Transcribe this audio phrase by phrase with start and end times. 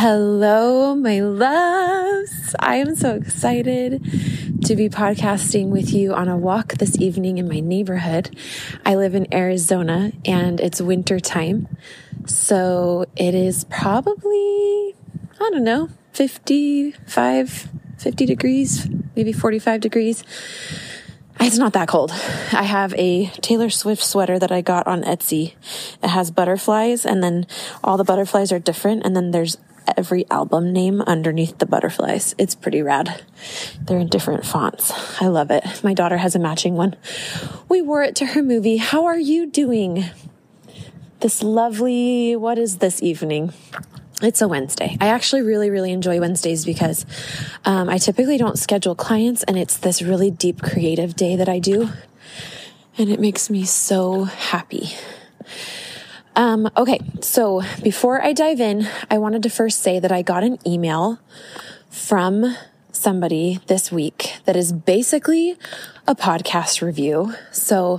[0.00, 2.54] Hello, my loves.
[2.60, 4.00] I am so excited
[4.64, 8.38] to be podcasting with you on a walk this evening in my neighborhood.
[8.86, 11.66] I live in Arizona and it's winter time.
[12.26, 14.94] So it is probably,
[15.40, 20.22] I don't know, 55, 50 degrees, maybe 45 degrees.
[21.40, 22.12] It's not that cold.
[22.52, 25.54] I have a Taylor Swift sweater that I got on Etsy.
[26.02, 27.48] It has butterflies and then
[27.82, 29.04] all the butterflies are different.
[29.04, 29.56] And then there's
[29.96, 32.34] every album name underneath the butterflies.
[32.38, 33.22] It's pretty rad.
[33.80, 34.92] They're in different fonts.
[35.20, 35.64] I love it.
[35.82, 36.96] My daughter has a matching one.
[37.68, 38.76] We wore it to her movie.
[38.76, 40.04] How are you doing?
[41.20, 43.52] This lovely, what is this evening?
[44.20, 44.96] It's a Wednesday.
[45.00, 47.06] I actually really, really enjoy Wednesdays because
[47.64, 51.60] um, I typically don't schedule clients and it's this really deep creative day that I
[51.60, 51.90] do.
[52.96, 54.90] And it makes me so happy.
[56.38, 60.44] Um, okay, so before I dive in, I wanted to first say that I got
[60.44, 61.18] an email
[61.90, 62.56] from
[62.92, 65.56] somebody this week that is basically
[66.06, 67.34] a podcast review.
[67.50, 67.98] So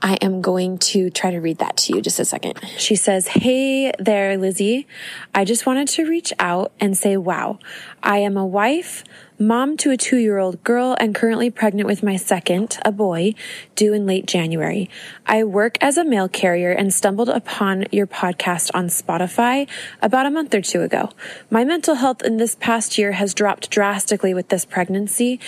[0.00, 2.58] I am going to try to read that to you just a second.
[2.78, 4.86] She says, Hey there, Lizzie.
[5.34, 7.58] I just wanted to reach out and say, wow,
[8.02, 9.04] I am a wife
[9.38, 13.34] mom to a two year old girl, and currently pregnant with my second, a boy,
[13.76, 14.90] due in late January.
[15.26, 19.68] I work as a mail carrier and stumbled upon your podcast on Spotify
[20.02, 21.10] about a month or two ago.
[21.50, 25.38] My mental health in this past year has dropped drastically with this pregnancy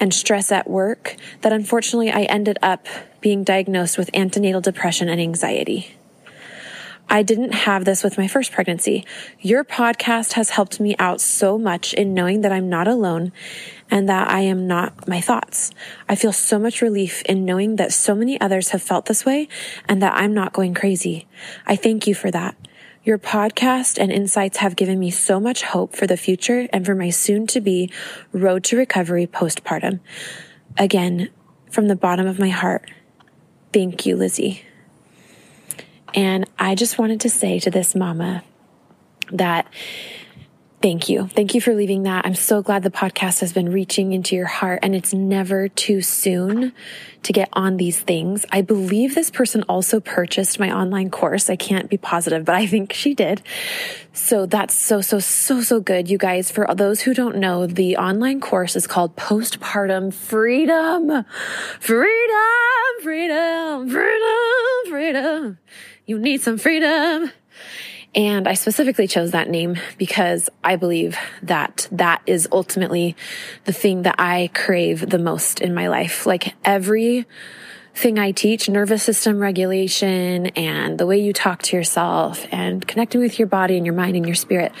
[0.00, 2.86] and stress at work that unfortunately I ended up
[3.20, 5.96] being diagnosed with antenatal depression and anxiety.
[7.08, 9.04] I didn't have this with my first pregnancy.
[9.40, 13.32] Your podcast has helped me out so much in knowing that I'm not alone
[13.90, 15.70] and that I am not my thoughts.
[16.08, 19.48] I feel so much relief in knowing that so many others have felt this way
[19.88, 21.26] and that I'm not going crazy.
[21.66, 22.56] I thank you for that.
[23.04, 26.94] Your podcast and insights have given me so much hope for the future and for
[26.94, 27.92] my soon to be
[28.32, 30.00] road to recovery postpartum.
[30.78, 31.28] Again,
[31.70, 32.90] from the bottom of my heart,
[33.74, 34.64] thank you, Lizzie.
[36.14, 38.42] And I just wanted to say to this mama
[39.32, 39.66] that
[40.84, 41.28] Thank you.
[41.28, 42.26] Thank you for leaving that.
[42.26, 46.02] I'm so glad the podcast has been reaching into your heart and it's never too
[46.02, 46.74] soon
[47.22, 48.44] to get on these things.
[48.52, 51.48] I believe this person also purchased my online course.
[51.48, 53.40] I can't be positive, but I think she did.
[54.12, 56.10] So that's so, so, so, so good.
[56.10, 61.24] You guys, for those who don't know, the online course is called Postpartum Freedom.
[61.80, 65.58] Freedom, freedom, freedom, freedom.
[66.06, 67.30] You need some freedom.
[68.14, 73.16] And I specifically chose that name because I believe that that is ultimately
[73.64, 76.26] the thing that I crave the most in my life.
[76.26, 77.26] Like every
[77.94, 83.20] thing I teach, nervous system regulation and the way you talk to yourself and connecting
[83.20, 84.72] with your body and your mind and your spirit.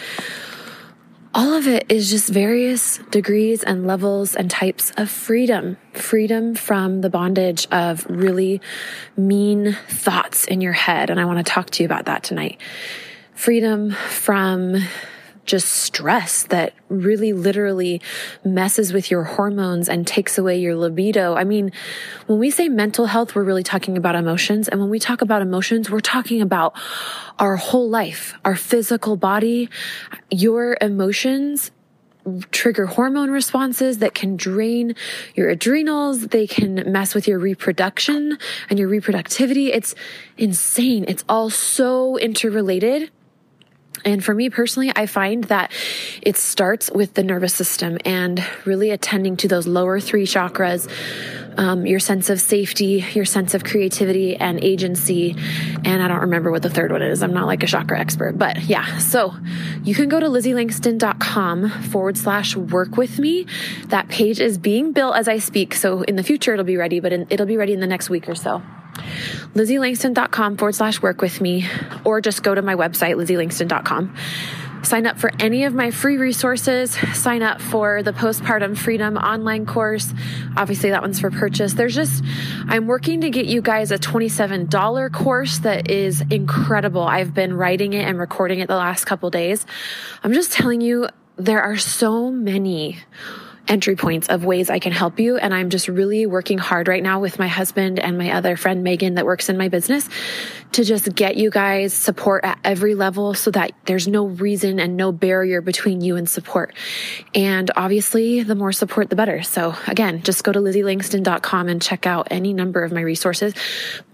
[1.36, 5.76] All of it is just various degrees and levels and types of freedom.
[5.92, 8.60] Freedom from the bondage of really
[9.16, 11.10] mean thoughts in your head.
[11.10, 12.60] And I want to talk to you about that tonight
[13.34, 14.76] freedom from
[15.44, 18.00] just stress that really literally
[18.44, 21.34] messes with your hormones and takes away your libido.
[21.34, 21.72] I mean,
[22.26, 24.68] when we say mental health, we're really talking about emotions.
[24.68, 26.74] And when we talk about emotions, we're talking about
[27.38, 29.68] our whole life, our physical body,
[30.30, 31.70] your emotions
[32.50, 34.94] trigger hormone responses that can drain
[35.34, 36.28] your adrenals.
[36.28, 38.38] They can mess with your reproduction
[38.70, 39.70] and your reproductivity.
[39.72, 39.94] It's
[40.38, 41.04] insane.
[41.06, 43.10] It's all so interrelated.
[44.04, 45.72] And for me personally, I find that
[46.20, 50.88] it starts with the nervous system and really attending to those lower three chakras
[51.56, 55.36] um, your sense of safety, your sense of creativity and agency.
[55.84, 57.22] And I don't remember what the third one is.
[57.22, 58.98] I'm not like a chakra expert, but yeah.
[58.98, 59.34] So
[59.82, 63.46] you can go to lizzieLangston.com forward slash work with me.
[63.86, 65.74] That page is being built as I speak.
[65.74, 68.10] So in the future, it'll be ready, but in, it'll be ready in the next
[68.10, 68.62] week or so.
[69.54, 71.66] LizzieLangston.com forward slash work with me,
[72.04, 74.14] or just go to my website, LizzieLangston.com
[74.84, 79.66] sign up for any of my free resources, sign up for the postpartum freedom online
[79.66, 80.12] course.
[80.56, 81.74] Obviously, that one's for purchase.
[81.74, 82.22] There's just,
[82.66, 87.02] I'm working to get you guys a $27 course that is incredible.
[87.02, 89.66] I've been writing it and recording it the last couple days.
[90.22, 92.98] I'm just telling you, there are so many
[93.66, 95.36] entry points of ways I can help you.
[95.36, 98.82] And I'm just really working hard right now with my husband and my other friend,
[98.82, 100.08] Megan, that works in my business
[100.72, 104.96] to just get you guys support at every level so that there's no reason and
[104.96, 106.74] no barrier between you and support.
[107.34, 109.42] And obviously, the more support, the better.
[109.42, 113.54] So again, just go to lizzielangston.com and check out any number of my resources.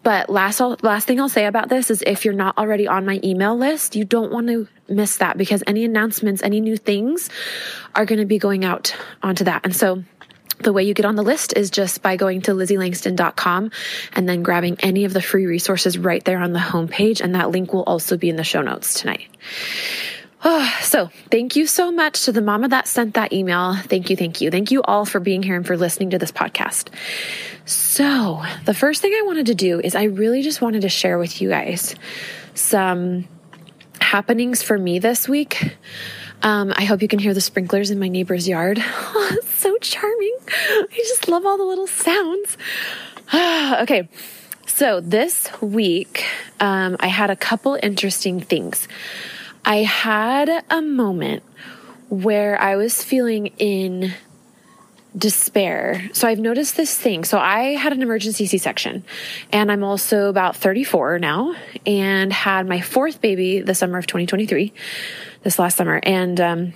[0.02, 3.20] But last, last thing I'll say about this is if you're not already on my
[3.24, 7.30] email list, you don't want to miss that because any announcements, any new things
[7.94, 9.64] are going to be going out onto that.
[9.64, 10.02] And so
[10.58, 13.70] the way you get on the list is just by going to lizzieLangston.com
[14.12, 17.20] and then grabbing any of the free resources right there on the homepage.
[17.20, 19.28] And that link will also be in the show notes tonight.
[20.42, 23.74] Oh, so thank you so much to the mama that sent that email.
[23.74, 24.16] Thank you.
[24.16, 24.50] Thank you.
[24.50, 26.88] Thank you all for being here and for listening to this podcast.
[27.64, 31.18] So the first thing I wanted to do is I really just wanted to share
[31.18, 31.94] with you guys
[32.54, 33.28] some
[34.10, 35.76] happenings for me this week.
[36.42, 38.82] Um, I hope you can hear the sprinklers in my neighbor's yard.
[39.60, 40.36] So charming.
[40.48, 42.56] I just love all the little sounds.
[43.82, 44.08] okay.
[44.66, 46.24] So this week,
[46.58, 48.88] um, I had a couple interesting things.
[49.64, 51.42] I had a moment
[52.08, 54.14] where I was feeling in
[55.16, 56.08] despair.
[56.12, 57.24] So I've noticed this thing.
[57.24, 59.04] So I had an emergency C section
[59.52, 61.54] and I'm also about 34 now
[61.86, 64.72] and had my fourth baby the summer of 2023,
[65.42, 66.00] this last summer.
[66.02, 66.72] And, um,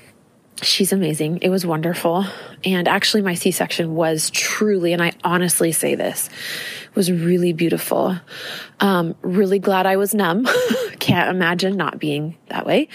[0.63, 1.39] she's amazing.
[1.43, 2.25] It was wonderful.
[2.65, 6.31] And actually my C section was truly, and I honestly say this,
[6.95, 8.17] was really beautiful.
[8.81, 10.47] Um, really glad I was numb.
[10.99, 12.89] Can't imagine not being that way.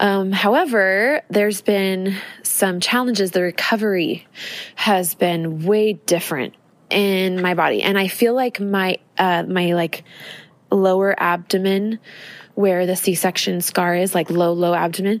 [0.00, 2.16] Um, however, there's been
[2.58, 3.30] some challenges.
[3.30, 4.26] The recovery
[4.74, 6.54] has been way different
[6.90, 7.82] in my body.
[7.82, 10.04] And I feel like my, uh, my like
[10.70, 11.98] lower abdomen
[12.54, 15.20] where the C-section scar is, like low, low abdomen,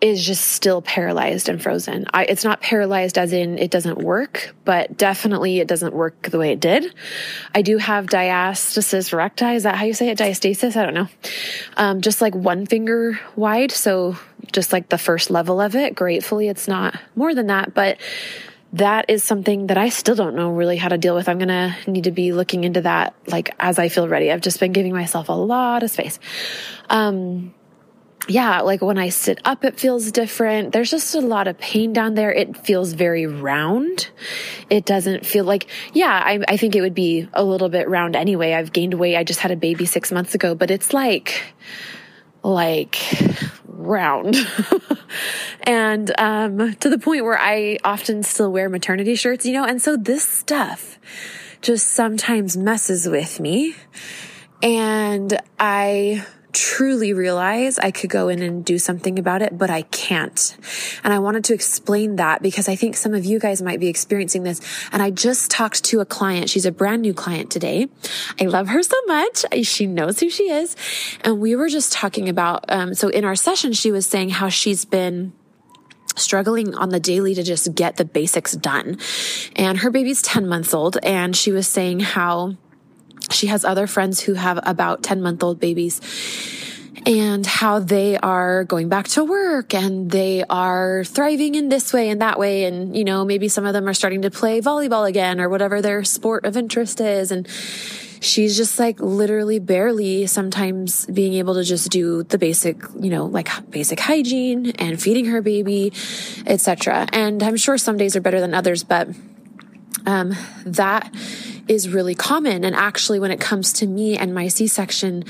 [0.00, 2.06] is just still paralyzed and frozen.
[2.12, 6.38] I, it's not paralyzed as in it doesn't work, but definitely it doesn't work the
[6.38, 6.92] way it did.
[7.54, 9.54] I do have diastasis recti.
[9.54, 10.18] Is that how you say it?
[10.18, 10.76] Diastasis?
[10.76, 11.08] I don't know.
[11.76, 13.72] Um, just like one finger wide.
[13.72, 14.18] So
[14.52, 15.94] just like the first level of it.
[15.94, 17.98] Gratefully, it's not more than that, but
[18.72, 21.28] that is something that I still don't know really how to deal with.
[21.28, 24.30] I'm going to need to be looking into that like as I feel ready.
[24.30, 26.18] I've just been giving myself a lot of space.
[26.90, 27.54] Um,
[28.28, 30.72] yeah, like when I sit up, it feels different.
[30.72, 32.32] There's just a lot of pain down there.
[32.32, 34.10] It feels very round.
[34.68, 38.16] It doesn't feel like, yeah, I, I think it would be a little bit round
[38.16, 38.54] anyway.
[38.54, 39.16] I've gained weight.
[39.16, 41.40] I just had a baby six months ago, but it's like,
[42.46, 42.96] like
[43.66, 44.36] round.
[45.62, 49.82] and um, to the point where I often still wear maternity shirts, you know, and
[49.82, 50.98] so this stuff
[51.60, 53.74] just sometimes messes with me.
[54.62, 56.24] And I
[56.56, 60.56] truly realize I could go in and do something about it, but I can't.
[61.04, 63.88] And I wanted to explain that because I think some of you guys might be
[63.88, 64.62] experiencing this.
[64.90, 66.48] And I just talked to a client.
[66.48, 67.88] She's a brand new client today.
[68.40, 69.44] I love her so much.
[69.64, 70.76] She knows who she is.
[71.20, 74.48] And we were just talking about, um, so in our session, she was saying how
[74.48, 75.34] she's been
[76.16, 78.98] struggling on the daily to just get the basics done.
[79.54, 80.96] And her baby's 10 months old.
[81.02, 82.56] And she was saying how
[83.30, 86.00] she has other friends who have about 10 month old babies
[87.06, 92.08] and how they are going back to work and they are thriving in this way
[92.08, 92.64] and that way.
[92.64, 95.80] And, you know, maybe some of them are starting to play volleyball again or whatever
[95.80, 97.30] their sport of interest is.
[97.30, 97.46] And
[98.20, 103.26] she's just like literally barely sometimes being able to just do the basic, you know,
[103.26, 105.92] like basic hygiene and feeding her baby,
[106.44, 107.06] etc.
[107.12, 109.08] And I'm sure some days are better than others, but
[110.06, 111.14] um, that
[111.68, 112.64] is really common.
[112.64, 115.24] And actually, when it comes to me and my C-section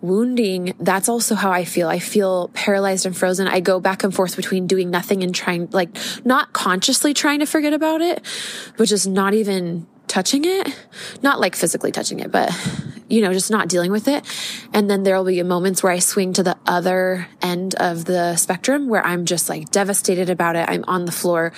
[0.00, 1.88] wounding, that's also how I feel.
[1.88, 3.46] I feel paralyzed and frozen.
[3.46, 7.46] I go back and forth between doing nothing and trying, like, not consciously trying to
[7.46, 8.24] forget about it,
[8.76, 10.68] but just not even touching it.
[11.22, 12.50] Not like physically touching it, but
[13.08, 14.24] you know, just not dealing with it.
[14.72, 18.88] And then there'll be moments where I swing to the other end of the spectrum
[18.88, 20.66] where I'm just like devastated about it.
[20.68, 21.52] I'm on the floor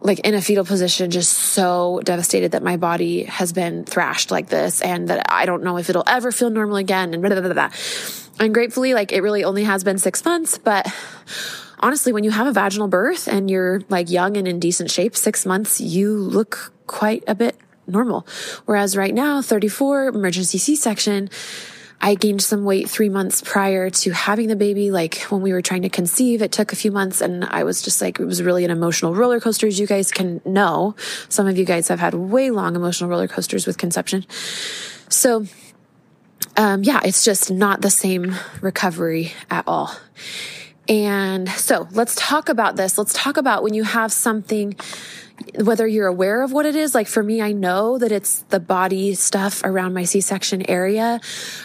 [0.00, 4.48] like in a fetal position, just so devastated that my body has been thrashed like
[4.48, 7.40] this and that I don't know if it'll ever feel normal again and blah, blah,
[7.40, 7.70] blah, blah.
[8.38, 10.86] And gratefully, like it really only has been six months, but
[11.80, 15.16] honestly, when you have a vaginal birth and you're like young and in decent shape,
[15.16, 18.26] six months, you look quite a bit normal.
[18.64, 21.28] Whereas right now, 34 emergency C-section,
[22.02, 24.90] I gained some weight three months prior to having the baby.
[24.90, 27.82] Like when we were trying to conceive, it took a few months and I was
[27.82, 30.94] just like, it was really an emotional roller coaster, as you guys can know.
[31.28, 34.24] Some of you guys have had way long emotional roller coasters with conception.
[35.10, 35.44] So,
[36.56, 39.94] um, yeah, it's just not the same recovery at all.
[40.88, 42.96] And so let's talk about this.
[42.96, 44.74] Let's talk about when you have something
[45.58, 48.60] whether you're aware of what it is, like for me, I know that it's the
[48.60, 51.20] body stuff around my C-section area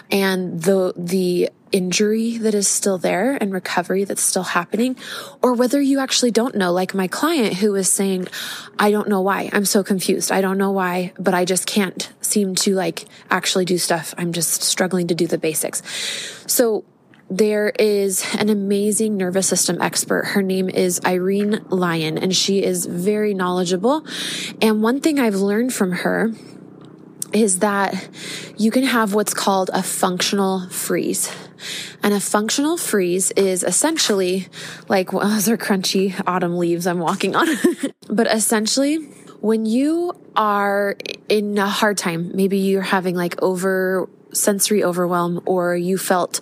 [0.09, 4.95] and the, the injury that is still there and recovery that's still happening,
[5.41, 8.27] or whether you actually don't know, like my client who is saying,
[8.79, 9.49] I don't know why.
[9.51, 10.31] I'm so confused.
[10.31, 14.13] I don't know why, but I just can't seem to like actually do stuff.
[14.17, 15.81] I'm just struggling to do the basics.
[16.47, 16.85] So
[17.29, 20.25] there is an amazing nervous system expert.
[20.27, 24.05] Her name is Irene Lyon, and she is very knowledgeable.
[24.61, 26.31] And one thing I've learned from her
[27.33, 28.09] is that
[28.57, 31.31] you can have what's called a functional freeze.
[32.03, 34.47] And a functional freeze is essentially
[34.87, 37.47] like, well, those are crunchy autumn leaves I'm walking on.
[38.09, 38.97] but essentially,
[39.41, 40.95] when you are
[41.27, 46.39] in a hard time, maybe you're having like over sensory overwhelm or you felt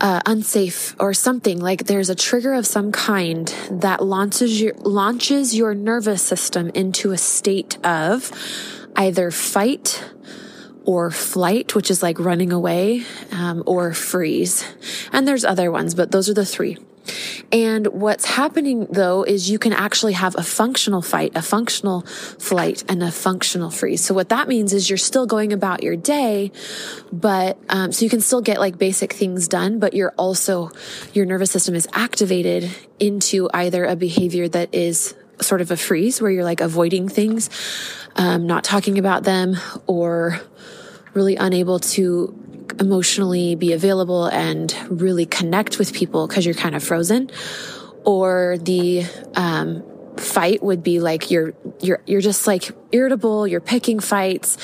[0.00, 5.54] uh, unsafe or something like there's a trigger of some kind that launches your launches
[5.54, 8.30] your nervous system into a state of
[8.96, 10.04] either fight
[10.84, 14.64] or flight, which is like running away, um, or freeze.
[15.12, 16.78] And there's other ones, but those are the three.
[17.52, 22.84] And what's happening though is you can actually have a functional fight, a functional flight,
[22.88, 24.04] and a functional freeze.
[24.04, 26.52] So what that means is you're still going about your day,
[27.12, 30.70] but um, so you can still get like basic things done, but you're also
[31.12, 36.20] your nervous system is activated into either a behavior that is sort of a freeze
[36.20, 37.48] where you're like avoiding things,
[38.16, 40.40] um, not talking about them, or
[41.14, 42.37] really unable to
[42.80, 47.30] emotionally be available and really connect with people because you're kind of frozen.
[48.04, 49.82] Or the um,
[50.16, 53.46] fight would be like you're you're you're just like irritable.
[53.46, 54.56] You're picking fights.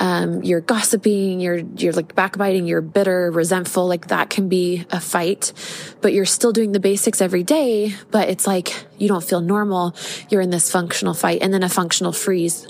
[0.00, 1.40] Um, you're gossiping.
[1.40, 2.66] You're you're like backbiting.
[2.66, 3.86] You're bitter, resentful.
[3.86, 5.52] Like that can be a fight,
[6.00, 7.94] but you're still doing the basics every day.
[8.10, 9.94] But it's like you don't feel normal.
[10.30, 12.66] You're in this functional fight, and then a functional freeze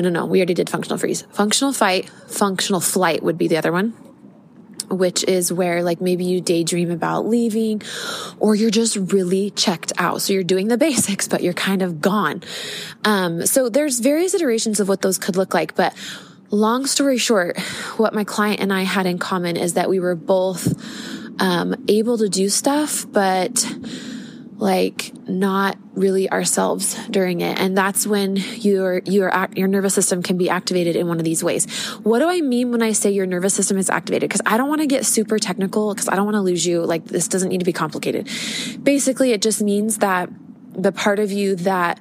[0.00, 0.26] no, no, no.
[0.26, 1.22] We already did functional freeze.
[1.30, 3.90] Functional fight, functional flight would be the other one,
[4.90, 7.80] which is where like maybe you daydream about leaving
[8.38, 10.20] or you're just really checked out.
[10.20, 12.42] So you're doing the basics, but you're kind of gone.
[13.04, 15.94] Um, so there's various iterations of what those could look like, but
[16.50, 17.58] long story short,
[17.96, 20.74] what my client and I had in common is that we were both,
[21.40, 23.66] um, able to do stuff, but
[24.58, 27.58] like not really ourselves during it.
[27.58, 31.44] And that's when your your your nervous system can be activated in one of these
[31.44, 31.66] ways.
[32.02, 34.28] What do i mean when i say your nervous system is activated?
[34.28, 36.82] Because i don't want to get super technical because i don't want to lose you.
[36.82, 38.28] Like this doesn't need to be complicated.
[38.82, 40.30] Basically it just means that
[40.72, 42.00] the part of you that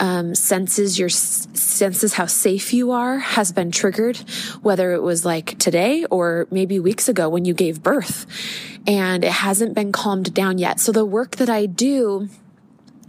[0.00, 4.16] um, senses your senses how safe you are has been triggered,
[4.62, 8.26] whether it was like today or maybe weeks ago when you gave birth,
[8.86, 10.80] and it hasn't been calmed down yet.
[10.80, 12.28] So the work that I do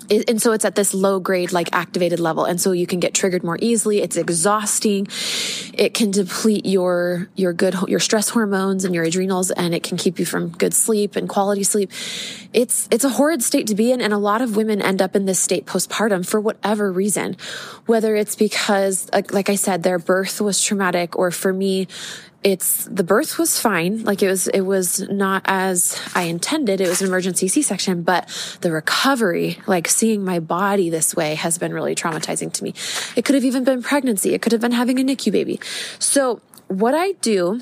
[0.09, 2.45] and so it's at this low grade, like activated level.
[2.45, 4.01] And so you can get triggered more easily.
[4.01, 5.07] It's exhausting.
[5.73, 9.97] It can deplete your, your good, your stress hormones and your adrenals, and it can
[9.97, 11.91] keep you from good sleep and quality sleep.
[12.53, 14.01] It's, it's a horrid state to be in.
[14.01, 17.37] And a lot of women end up in this state postpartum for whatever reason,
[17.85, 21.87] whether it's because, like I said, their birth was traumatic, or for me,
[22.43, 24.03] it's the birth was fine.
[24.03, 26.79] Like it was, it was not as I intended.
[26.79, 28.29] It was an emergency C-section, but
[28.61, 32.73] the recovery, like seeing my body this way has been really traumatizing to me.
[33.15, 34.33] It could have even been pregnancy.
[34.33, 35.59] It could have been having a NICU baby.
[35.99, 37.61] So what I do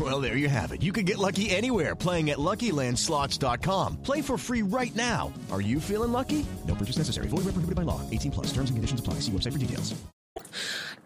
[0.00, 0.82] Well, there you have it.
[0.82, 3.98] You can get lucky anywhere playing at LuckyLandSlots.com.
[3.98, 5.32] Play for free right now.
[5.50, 6.46] Are you feeling lucky?
[6.66, 7.26] No purchase necessary.
[7.26, 8.00] Void where prohibited by law.
[8.10, 8.46] 18 plus.
[8.46, 9.14] Terms and conditions apply.
[9.20, 9.94] See website for details.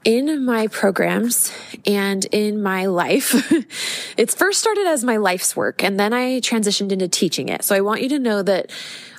[0.04, 1.52] in my programs
[1.84, 3.34] and in my life,
[4.16, 7.64] it's first started as my life's work and then I transitioned into teaching it.
[7.64, 8.70] So I want you to know that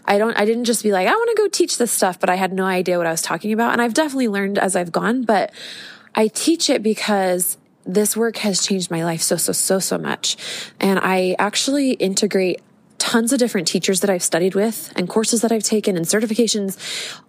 [0.06, 2.30] I don't, I didn't just be like, I want to go teach this stuff, but
[2.30, 3.74] I had no idea what I was talking about.
[3.74, 5.52] And I've definitely learned as I've gone, but
[6.16, 7.58] I teach it because
[7.88, 10.38] this work has changed my life so, so, so, so much.
[10.80, 12.62] And I actually integrate
[12.98, 16.78] tons of different teachers that I've studied with and courses that I've taken and certifications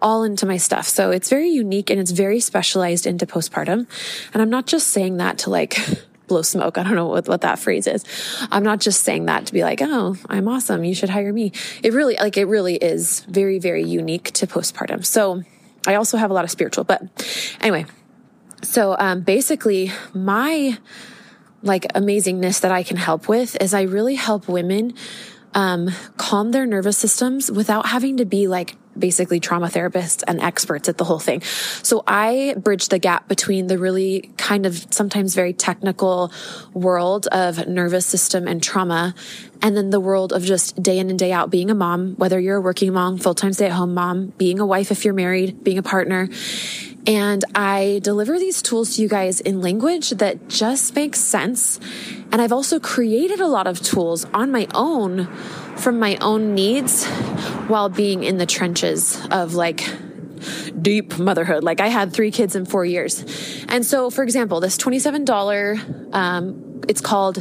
[0.01, 0.87] all into my stuff.
[0.87, 3.87] So it's very unique and it's very specialized into postpartum.
[4.33, 5.77] And I'm not just saying that to like,
[6.27, 6.77] blow smoke.
[6.77, 8.05] I don't know what, what that phrase is.
[8.51, 10.83] I'm not just saying that to be like, oh, I'm awesome.
[10.83, 11.51] You should hire me.
[11.83, 15.03] It really, like, it really is very, very unique to postpartum.
[15.03, 15.43] So
[15.87, 17.01] I also have a lot of spiritual, but
[17.61, 17.85] anyway.
[18.61, 20.77] So, um, basically my
[21.61, 24.93] like amazingness that I can help with is I really help women
[25.53, 30.89] um, calm their nervous systems without having to be like basically trauma therapists and experts
[30.89, 31.41] at the whole thing.
[31.41, 36.31] So I bridge the gap between the really kind of sometimes very technical
[36.73, 39.15] world of nervous system and trauma
[39.61, 42.39] and then the world of just day in and day out being a mom, whether
[42.39, 45.83] you're a working mom, full-time stay-at-home mom, being a wife if you're married, being a
[45.83, 46.29] partner.
[47.09, 51.79] And I deliver these tools to you guys in language that just makes sense.
[52.31, 55.25] And I've also created a lot of tools on my own
[55.75, 57.07] from my own needs
[57.67, 59.89] while being in the trenches of like
[60.79, 61.63] deep motherhood.
[61.63, 63.25] Like I had three kids in four years.
[63.69, 67.37] And so, for example, this $27, um, it's called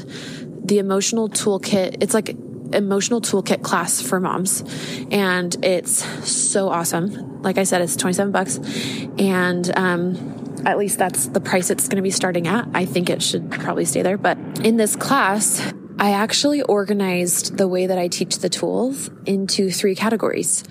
[0.65, 2.03] the emotional toolkit.
[2.03, 2.35] It's like
[2.73, 4.63] emotional toolkit class for moms.
[5.11, 7.43] And it's so awesome.
[7.43, 8.59] Like i said it's 27 bucks.
[9.19, 12.69] And um, at least that's the price it's going to be starting at.
[12.75, 14.19] I think it should probably stay there.
[14.19, 19.69] But in this class i actually organized the way that i teach the tools into
[19.69, 20.63] three categories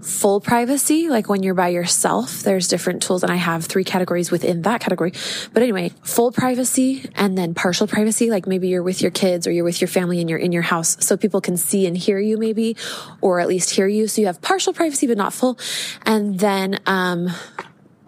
[0.00, 4.30] full privacy, like when you're by yourself, there's different tools and I have three categories
[4.30, 5.12] within that category.
[5.52, 9.50] But anyway, full privacy and then partial privacy, like maybe you're with your kids or
[9.50, 12.18] you're with your family and you're in your house so people can see and hear
[12.18, 12.76] you maybe,
[13.20, 14.06] or at least hear you.
[14.08, 15.58] So you have partial privacy, but not full.
[16.06, 17.30] And then, um,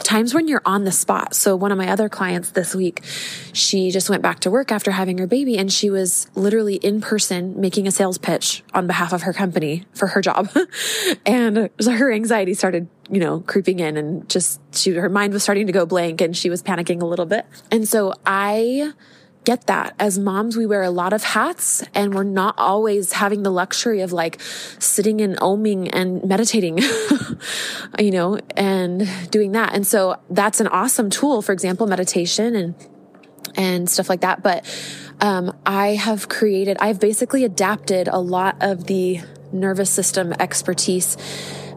[0.03, 1.35] times when you're on the spot.
[1.35, 3.03] So one of my other clients this week,
[3.53, 7.01] she just went back to work after having her baby and she was literally in
[7.01, 10.51] person making a sales pitch on behalf of her company for her job.
[11.27, 15.43] and so her anxiety started, you know, creeping in and just she, her mind was
[15.43, 17.47] starting to go blank and she was panicking a little bit.
[17.71, 18.93] And so I
[19.51, 19.97] get that.
[19.99, 24.01] As moms, we wear a lot of hats and we're not always having the luxury
[24.01, 24.41] of like
[24.79, 26.79] sitting and oming and meditating,
[27.99, 29.75] you know, and doing that.
[29.75, 32.75] And so that's an awesome tool, for example, meditation and,
[33.57, 34.41] and stuff like that.
[34.41, 34.65] But,
[35.21, 39.21] um, I have created, I've basically adapted a lot of the
[39.53, 41.17] nervous system expertise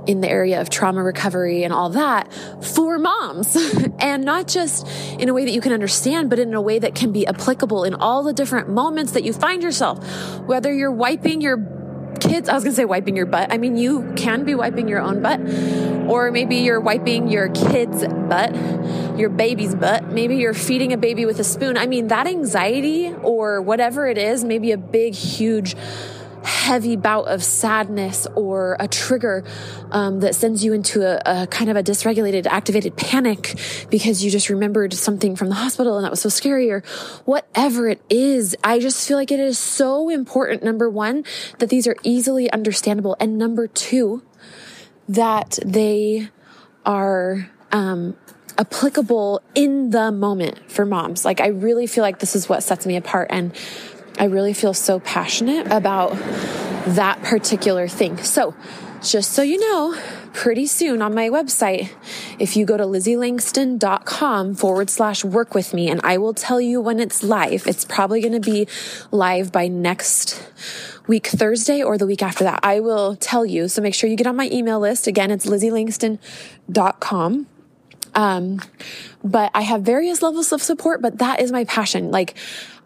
[0.08, 2.32] in the area of trauma recovery and all that
[2.64, 3.56] for moms.
[4.00, 4.88] and not just
[5.20, 7.84] in a way that you can understand, but in a way that can be applicable
[7.84, 10.04] in all the different moments that you find yourself.
[10.42, 11.58] Whether you're wiping your
[12.20, 13.52] kids, I was going to say wiping your butt.
[13.52, 15.40] I mean, you can be wiping your own butt,
[16.10, 18.56] or maybe you're wiping your kid's butt,
[19.18, 20.10] your baby's butt.
[20.10, 21.78] Maybe you're feeding a baby with a spoon.
[21.78, 25.76] I mean, that anxiety or whatever it is, maybe a big, huge,
[26.44, 29.44] heavy bout of sadness or a trigger
[29.92, 33.58] um, that sends you into a, a, kind of a dysregulated, activated panic
[33.90, 36.82] because you just remembered something from the hospital and that was so scary or
[37.26, 38.56] whatever it is.
[38.64, 40.64] I just feel like it is so important.
[40.64, 41.24] Number one,
[41.60, 43.16] that these are easily understandable.
[43.20, 44.24] And number two,
[45.08, 46.30] that they
[46.86, 48.16] are, um,
[48.58, 51.26] applicable in the moment for moms.
[51.26, 53.54] Like I really feel like this is what sets me apart and
[54.18, 56.12] I really feel so passionate about
[56.88, 58.18] that particular thing.
[58.18, 58.56] So,
[59.02, 60.00] just so you know,
[60.34, 61.90] pretty soon on my website,
[62.40, 66.80] if you go to lizzieLangston.com forward slash work with me, and I will tell you
[66.80, 67.68] when it's live.
[67.68, 68.68] It's probably going to be
[69.12, 70.42] live by next
[71.08, 72.62] week, Thursday, or the week after that.
[72.64, 73.68] I will tell you.
[73.68, 75.08] So make sure you get on my email list.
[75.08, 77.48] Again, it's lizzieLangston.com.
[78.16, 78.62] Um,
[79.24, 82.12] but I have various levels of support, but that is my passion.
[82.12, 82.36] Like,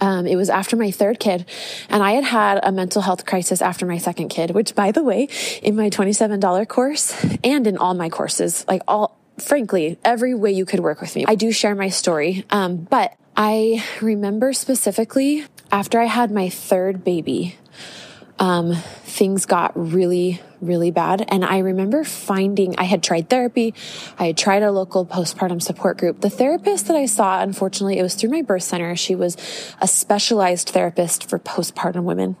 [0.00, 1.44] um, it was after my third kid,
[1.88, 5.02] and I had had a mental health crisis after my second kid, which, by the
[5.02, 5.28] way,
[5.62, 10.64] in my $27 course and in all my courses, like all, frankly, every way you
[10.64, 12.44] could work with me, I do share my story.
[12.50, 17.56] Um, but I remember specifically after I had my third baby,
[18.38, 21.24] um, things got really, really bad.
[21.28, 23.74] And I remember finding, I had tried therapy.
[24.18, 26.20] I had tried a local postpartum support group.
[26.20, 28.94] The therapist that I saw, unfortunately, it was through my birth center.
[28.94, 29.36] She was
[29.80, 32.36] a specialized therapist for postpartum women.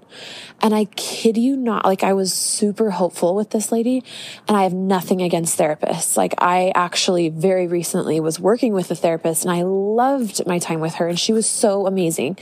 [0.60, 4.04] And I kid you not, like I was super hopeful with this lady
[4.46, 6.16] and I have nothing against therapists.
[6.16, 10.80] Like I actually very recently was working with a therapist and I loved my time
[10.80, 12.38] with her and she was so amazing.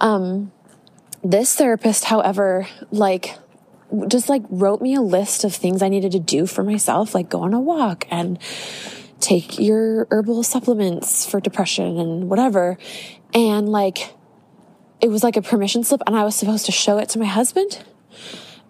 [0.00, 0.52] Um,
[1.22, 3.36] this therapist, however, like
[4.08, 7.28] just like wrote me a list of things I needed to do for myself, like
[7.28, 8.38] go on a walk and
[9.20, 12.78] take your herbal supplements for depression and whatever.
[13.32, 14.14] And like,
[15.00, 17.26] it was like a permission slip and I was supposed to show it to my
[17.26, 17.84] husband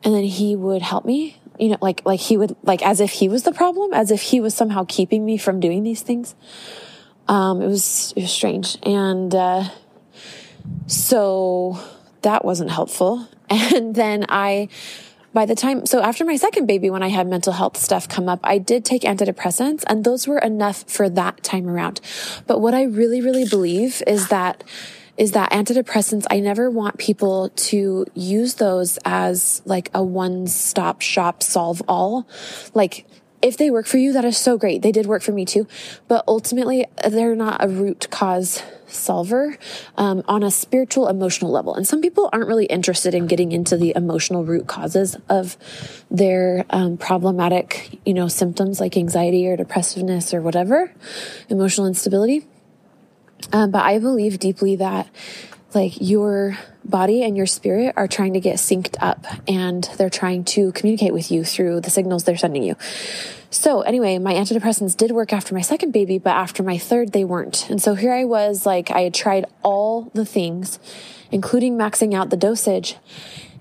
[0.04, 3.10] and then he would help me, you know, like, like he would, like as if
[3.12, 6.34] he was the problem, as if he was somehow keeping me from doing these things.
[7.28, 8.76] Um, it was, it was strange.
[8.82, 9.64] And, uh,
[10.86, 11.80] so
[12.22, 13.28] that wasn't helpful.
[13.48, 14.68] And then I,
[15.32, 18.28] by the time, so after my second baby, when I had mental health stuff come
[18.28, 22.00] up, I did take antidepressants and those were enough for that time around.
[22.48, 24.64] But what I really, really believe is that
[25.16, 31.00] is that antidepressants, I never want people to use those as like a one stop
[31.00, 32.28] shop solve all.
[32.74, 33.06] Like,
[33.42, 34.82] if they work for you, that is so great.
[34.82, 35.66] They did work for me too.
[36.08, 39.56] But ultimately, they're not a root cause solver
[39.96, 41.74] um, on a spiritual, emotional level.
[41.74, 45.56] And some people aren't really interested in getting into the emotional root causes of
[46.10, 50.92] their um, problematic, you know, symptoms like anxiety or depressiveness or whatever,
[51.48, 52.46] emotional instability.
[53.52, 55.08] Um, but I believe deeply that
[55.74, 60.44] like your body and your spirit are trying to get synced up and they're trying
[60.44, 62.76] to communicate with you through the signals they're sending you.
[63.50, 67.24] So anyway, my antidepressants did work after my second baby, but after my third, they
[67.24, 67.68] weren't.
[67.70, 70.78] And so here I was, like, I had tried all the things,
[71.30, 72.96] including maxing out the dosage.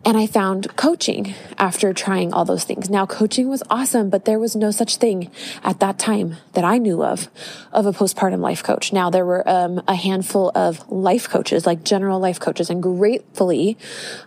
[0.06, 2.92] And I found coaching after trying all those things.
[2.92, 5.32] Now, coaching was awesome, but there was no such thing
[5.64, 7.28] at that time that I knew of,
[7.74, 8.94] of a postpartum life coach.
[8.94, 13.80] Now, there were um, a handful of life coaches, like general life coaches, and gratefully,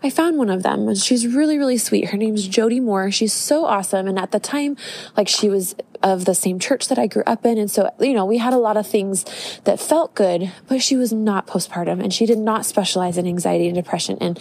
[0.02, 0.92] I found one of them.
[0.96, 2.08] She's really, really sweet.
[2.08, 3.12] Her name's Jody Moore.
[3.12, 4.08] She's so awesome.
[4.08, 4.76] And at the time,
[5.16, 7.58] like she was of the same church that I grew up in.
[7.58, 9.24] And so, you know, we had a lot of things
[9.64, 13.66] that felt good, but she was not postpartum and she did not specialize in anxiety
[13.66, 14.18] and depression.
[14.20, 14.40] And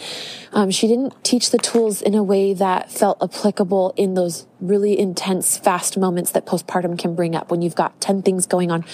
[0.52, 4.98] um, she didn't teach the tools in a way that felt applicable in those really
[4.98, 8.84] intense, fast moments that postpartum can bring up when you've got 10 things going on.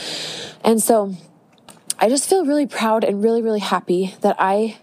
[0.62, 1.14] And so
[1.98, 4.78] I just feel really proud and really, really happy that I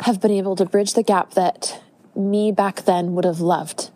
[0.00, 1.80] have been able to bridge the gap that
[2.16, 3.90] me back then would have loved.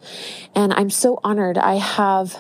[0.55, 1.57] And I'm so honored.
[1.57, 2.39] I have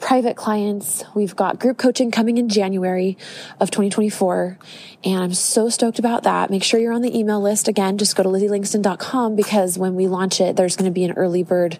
[0.00, 1.04] private clients.
[1.14, 3.16] We've got group coaching coming in January
[3.60, 4.58] of 2024.
[5.04, 6.50] And I'm so stoked about that.
[6.50, 7.68] Make sure you're on the email list.
[7.68, 11.12] Again, just go to lizzieLangston.com because when we launch it, there's going to be an
[11.12, 11.78] early bird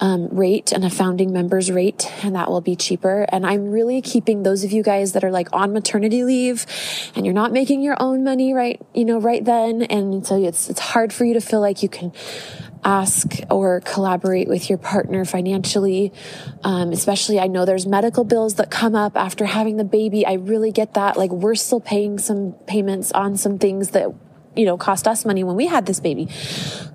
[0.00, 3.26] um, rate and a founding members rate, and that will be cheaper.
[3.28, 6.66] And I'm really keeping those of you guys that are like on maternity leave
[7.14, 9.82] and you're not making your own money right, you know, right then.
[9.82, 12.12] And so it's, it's hard for you to feel like you can
[12.84, 16.12] ask or collaborate with your partner financially.
[16.64, 20.26] Um, especially, I know there's medical bills that come up after having the baby.
[20.26, 21.16] I really get that.
[21.16, 24.12] Like, we're still paying some payments on some things that
[24.56, 26.28] you know, cost us money when we had this baby.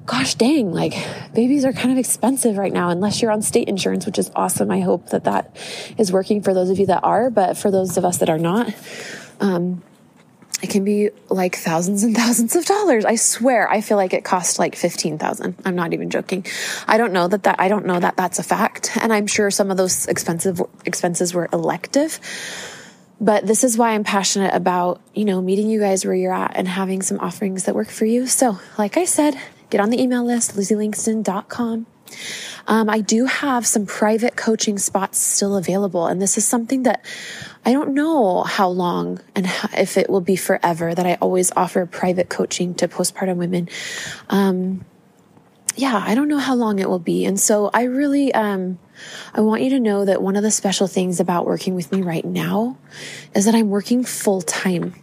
[0.05, 0.93] Gosh dang, like
[1.33, 4.69] babies are kind of expensive right now, unless you're on state insurance, which is awesome.
[4.69, 5.55] I hope that that
[5.97, 8.37] is working for those of you that are, but for those of us that are
[8.37, 8.73] not,
[9.39, 9.81] um,
[10.65, 13.05] it can be like thousands and thousands of dollars.
[13.05, 15.55] I swear, I feel like it cost like 15,000.
[15.63, 16.43] I'm not even joking.
[16.87, 18.97] I don't know that that, I don't know that that's a fact.
[18.99, 22.19] And I'm sure some of those expensive expenses were elective.
[23.21, 26.53] But this is why I'm passionate about, you know, meeting you guys where you're at
[26.55, 28.25] and having some offerings that work for you.
[28.25, 31.85] So, like I said, get on the email list, lizzielangston.com.
[32.67, 36.07] Um, I do have some private coaching spots still available.
[36.07, 37.05] And this is something that
[37.65, 41.85] I don't know how long and if it will be forever that I always offer
[41.85, 43.69] private coaching to postpartum women.
[44.29, 44.85] Um,
[45.75, 47.25] yeah, I don't know how long it will be.
[47.25, 48.79] And so I really, um,
[49.33, 52.01] I want you to know that one of the special things about working with me
[52.01, 52.77] right now
[53.33, 54.95] is that I'm working full time.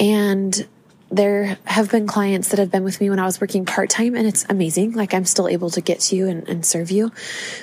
[0.00, 0.66] And
[1.10, 4.14] there have been clients that have been with me when I was working part time,
[4.14, 4.92] and it's amazing.
[4.92, 7.12] Like I'm still able to get to you and, and serve you.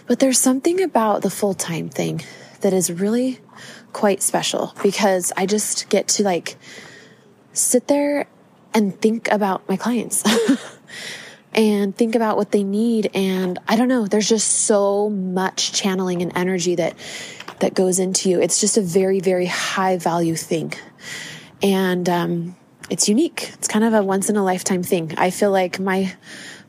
[0.06, 2.22] But there's something about the full time thing
[2.62, 3.40] that is really
[3.94, 6.58] quite special because I just get to like
[7.54, 8.28] sit there
[8.74, 10.24] and think about my clients.
[11.54, 16.22] and think about what they need and i don't know there's just so much channeling
[16.22, 16.94] and energy that
[17.60, 20.72] that goes into you it's just a very very high value thing
[21.64, 22.56] and um,
[22.90, 23.52] it's unique.
[23.54, 25.14] It's kind of a once in a lifetime thing.
[25.18, 26.16] I feel like my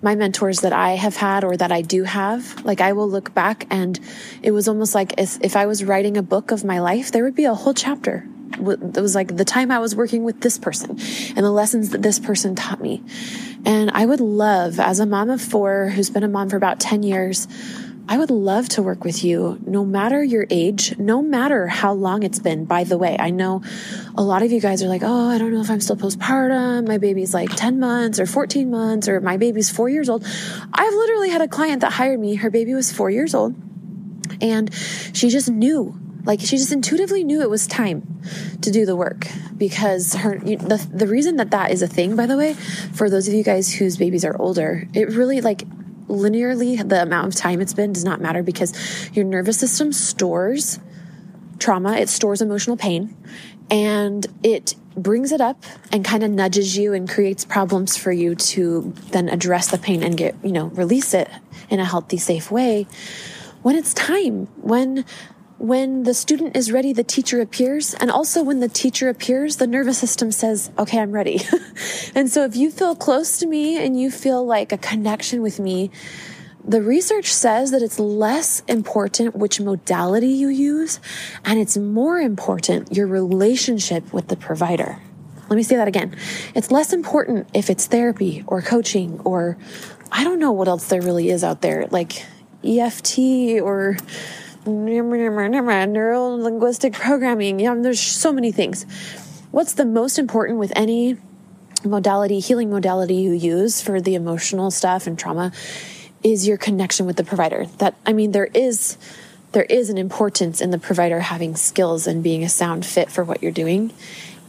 [0.00, 3.34] my mentors that i have had or that i do have like i will look
[3.34, 3.98] back and
[4.42, 7.34] it was almost like if i was writing a book of my life there would
[7.34, 8.24] be a whole chapter.
[8.50, 12.02] It was like the time I was working with this person and the lessons that
[12.02, 13.02] this person taught me.
[13.64, 16.80] And I would love, as a mom of four who's been a mom for about
[16.80, 17.46] 10 years,
[18.10, 22.22] I would love to work with you no matter your age, no matter how long
[22.22, 22.64] it's been.
[22.64, 23.62] By the way, I know
[24.16, 26.88] a lot of you guys are like, oh, I don't know if I'm still postpartum.
[26.88, 30.24] My baby's like 10 months or 14 months, or my baby's four years old.
[30.72, 32.36] I've literally had a client that hired me.
[32.36, 33.54] Her baby was four years old
[34.40, 34.72] and
[35.12, 38.20] she just knew like she just intuitively knew it was time
[38.60, 42.26] to do the work because her the, the reason that that is a thing by
[42.26, 45.64] the way for those of you guys whose babies are older it really like
[46.08, 48.72] linearly the amount of time it's been does not matter because
[49.14, 50.80] your nervous system stores
[51.58, 53.14] trauma it stores emotional pain
[53.70, 58.34] and it brings it up and kind of nudges you and creates problems for you
[58.34, 61.28] to then address the pain and get you know release it
[61.70, 62.86] in a healthy safe way.
[63.62, 65.04] When it's time when
[65.58, 67.94] when the student is ready, the teacher appears.
[67.94, 71.40] And also when the teacher appears, the nervous system says, okay, I'm ready.
[72.14, 75.58] and so if you feel close to me and you feel like a connection with
[75.58, 75.90] me,
[76.64, 81.00] the research says that it's less important which modality you use,
[81.42, 85.00] and it's more important your relationship with the provider.
[85.48, 86.14] Let me say that again.
[86.54, 89.56] It's less important if it's therapy or coaching or
[90.12, 92.24] I don't know what else there really is out there, like
[92.62, 93.18] EFT
[93.62, 93.96] or
[94.68, 97.60] neuro linguistic programming.
[97.60, 98.84] Yeah, there's so many things.
[99.50, 101.16] What's the most important with any
[101.84, 105.52] modality, healing modality you use for the emotional stuff and trauma
[106.22, 107.66] is your connection with the provider.
[107.78, 108.98] That I mean there is
[109.52, 113.24] there is an importance in the provider having skills and being a sound fit for
[113.24, 113.92] what you're doing.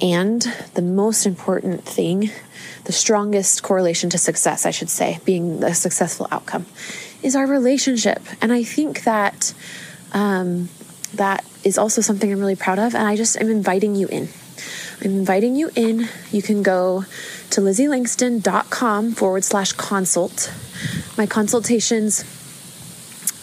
[0.02, 0.42] And
[0.74, 2.32] the most important thing,
[2.86, 6.66] the strongest correlation to success, I should say, being a successful outcome,
[7.22, 8.22] is our relationship.
[8.42, 9.54] And I think that
[10.14, 10.70] um,
[11.14, 12.96] that is also something I'm really proud of.
[12.96, 14.30] And I just am inviting you in.
[15.02, 16.10] I'm inviting you in.
[16.32, 17.06] You can go
[17.52, 20.54] to lizzielangston.com forward slash consult.
[21.18, 22.24] My consultations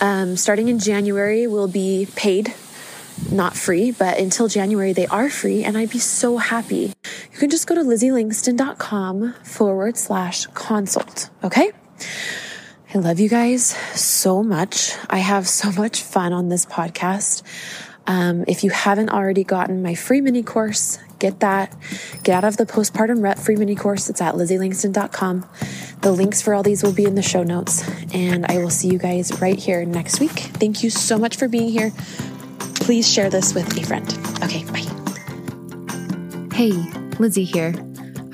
[0.00, 2.54] um, starting in January will be paid,
[3.30, 5.64] not free, but until January they are free.
[5.64, 6.92] And I'd be so happy.
[7.32, 11.30] You can just go to lizzielangston.com forward slash consult.
[11.42, 11.72] Okay?
[12.96, 14.92] I love you guys so much.
[15.10, 17.42] I have so much fun on this podcast.
[18.06, 21.76] Um, if you haven't already gotten my free mini course, get that.
[22.22, 24.08] Get out of the postpartum rut free mini course.
[24.08, 25.46] It's at lizzielangston.com.
[26.00, 27.86] The links for all these will be in the show notes.
[28.14, 30.30] And I will see you guys right here next week.
[30.30, 31.92] Thank you so much for being here.
[32.76, 34.08] Please share this with a friend.
[34.42, 34.86] Okay, bye.
[36.54, 36.72] Hey,
[37.18, 37.74] Lizzie here.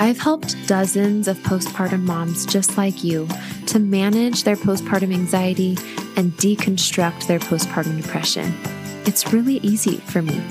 [0.02, 3.28] I've helped dozens of postpartum moms just like you
[3.68, 5.76] to manage their postpartum anxiety
[6.16, 8.52] and deconstruct their postpartum depression.
[9.06, 10.42] It's really easy for me.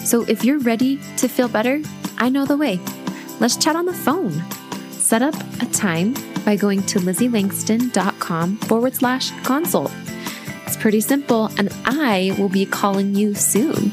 [0.00, 1.80] So if you're ready to feel better,
[2.18, 2.80] I know the way.
[3.38, 4.42] Let's chat on the phone.
[4.90, 9.92] Set up a time by going to lizzielangston.com forward slash consult.
[10.66, 13.92] It's pretty simple, and I will be calling you soon.